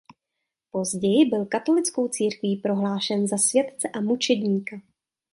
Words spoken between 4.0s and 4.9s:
mučedníka.